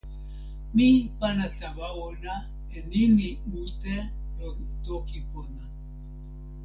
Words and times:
mi 0.75 0.89
pana 1.19 1.45
tawa 1.59 1.87
ona 2.07 2.33
e 2.77 2.79
nimi 2.89 3.27
mute 3.51 3.95
lon 4.37 4.57
toki 4.85 5.19
pona. 5.29 5.63